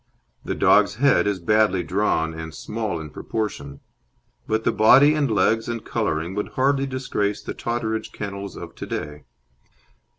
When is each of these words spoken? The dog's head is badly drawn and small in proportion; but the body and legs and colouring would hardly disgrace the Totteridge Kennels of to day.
The 0.43 0.55
dog's 0.55 0.95
head 0.95 1.27
is 1.27 1.37
badly 1.37 1.83
drawn 1.83 2.33
and 2.33 2.55
small 2.55 2.99
in 2.99 3.11
proportion; 3.11 3.81
but 4.47 4.63
the 4.63 4.71
body 4.71 5.13
and 5.13 5.29
legs 5.29 5.67
and 5.69 5.85
colouring 5.85 6.33
would 6.33 6.53
hardly 6.57 6.87
disgrace 6.87 7.43
the 7.43 7.53
Totteridge 7.53 8.11
Kennels 8.11 8.55
of 8.57 8.73
to 8.73 8.87
day. 8.87 9.25